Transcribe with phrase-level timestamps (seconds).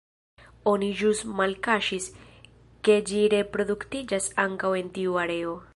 [0.69, 2.09] Oni ĵus malkaŝis,
[2.89, 5.59] ke ĝi reproduktiĝas ankaŭ en tiu areo.